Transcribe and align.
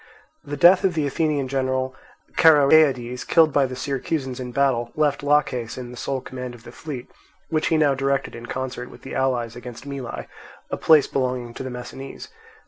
The 0.43 0.57
death 0.57 0.83
of 0.83 0.95
the 0.95 1.05
Athenian 1.05 1.47
general 1.47 1.95
Charoeades, 2.35 3.23
killed 3.23 3.53
by 3.53 3.67
the 3.67 3.75
Syracusans 3.75 4.39
in 4.39 4.51
battle, 4.51 4.91
left 4.95 5.21
Laches 5.21 5.77
in 5.77 5.91
the 5.91 5.95
sole 5.95 6.21
command 6.21 6.55
of 6.55 6.63
the 6.63 6.71
fleet, 6.71 7.07
which 7.49 7.67
he 7.67 7.77
now 7.77 7.93
directed 7.93 8.33
in 8.35 8.47
concert 8.47 8.89
with 8.89 9.03
the 9.03 9.13
allies 9.13 9.55
against 9.55 9.85
Mylae, 9.87 10.25
a 10.71 10.77
place 10.77 11.05
belonging 11.05 11.53
to 11.53 11.61
the 11.61 11.69
Messinese. 11.69 12.29